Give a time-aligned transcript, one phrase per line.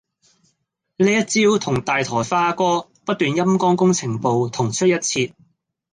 [0.97, 5.33] 呢一招同大台花哥不斷陰乾工程部同出一轍